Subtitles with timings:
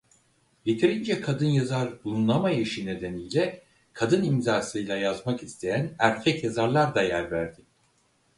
[0.65, 3.61] Yeterince kadın yazar bulunamayışı nedeniyle
[3.93, 7.61] kadın imzasıyla yazmak isteyen erkek yazarlar da yer verdi.